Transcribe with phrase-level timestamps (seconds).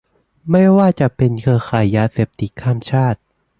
[0.51, 3.19] ไม่ว่าจะเป็นเครือข่ายยาเสพติดข้ามชาติ